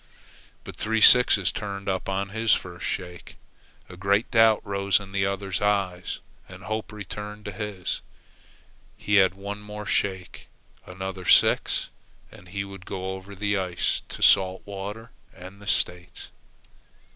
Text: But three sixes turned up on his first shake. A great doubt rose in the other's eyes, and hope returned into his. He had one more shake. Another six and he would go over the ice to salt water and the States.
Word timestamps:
But 0.63 0.77
three 0.77 0.99
sixes 0.99 1.51
turned 1.51 1.87
up 1.87 2.09
on 2.09 2.29
his 2.29 2.55
first 2.55 2.87
shake. 2.87 3.35
A 3.87 3.95
great 3.95 4.31
doubt 4.31 4.65
rose 4.65 4.99
in 4.99 5.11
the 5.11 5.27
other's 5.27 5.61
eyes, 5.61 6.17
and 6.49 6.63
hope 6.63 6.91
returned 6.91 7.47
into 7.47 7.51
his. 7.59 8.01
He 8.97 9.17
had 9.17 9.35
one 9.35 9.59
more 9.61 9.85
shake. 9.85 10.47
Another 10.87 11.25
six 11.25 11.89
and 12.31 12.49
he 12.49 12.63
would 12.63 12.87
go 12.87 13.11
over 13.11 13.35
the 13.35 13.59
ice 13.59 14.01
to 14.09 14.23
salt 14.23 14.63
water 14.65 15.11
and 15.35 15.61
the 15.61 15.67
States. 15.67 16.29